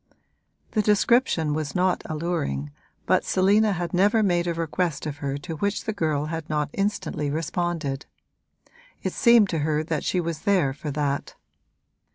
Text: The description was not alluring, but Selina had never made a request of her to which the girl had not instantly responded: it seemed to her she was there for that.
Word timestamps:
The 0.71 0.81
description 0.81 1.53
was 1.53 1.75
not 1.75 2.01
alluring, 2.05 2.71
but 3.05 3.23
Selina 3.23 3.73
had 3.73 3.93
never 3.93 4.23
made 4.23 4.47
a 4.47 4.53
request 4.55 5.05
of 5.05 5.17
her 5.17 5.37
to 5.37 5.57
which 5.57 5.83
the 5.83 5.93
girl 5.93 6.25
had 6.25 6.49
not 6.49 6.71
instantly 6.73 7.29
responded: 7.29 8.07
it 9.03 9.13
seemed 9.13 9.49
to 9.49 9.59
her 9.59 9.85
she 10.01 10.19
was 10.19 10.39
there 10.39 10.73
for 10.73 10.89
that. 10.89 11.35